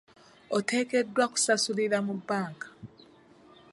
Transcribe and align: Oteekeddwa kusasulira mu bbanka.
Oteekeddwa 0.55 1.25
kusasulira 1.31 1.97
mu 2.05 2.13
bbanka. 2.19 2.67